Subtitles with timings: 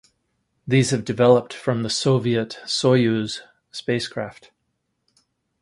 [0.67, 4.49] These have developed from the Soviet Soyuz spacecraft.